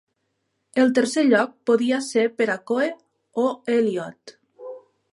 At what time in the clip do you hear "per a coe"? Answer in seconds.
2.41-2.91